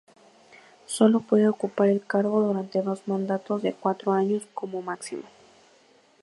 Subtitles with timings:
[0.87, 5.21] Solo puede ocupar el cargo durante dos mandatos de cuatro años como máximo.